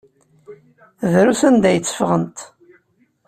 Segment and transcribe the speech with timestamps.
[1.13, 2.39] Drus anda ay tteffɣent.